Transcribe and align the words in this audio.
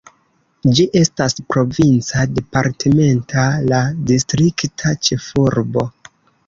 Ĝi 0.77 0.85
estas 1.01 1.35
provinca, 1.55 2.25
departementa 2.39 3.47
ka 3.69 3.85
distrikta 4.13 4.99
ĉefurbo. 5.09 5.91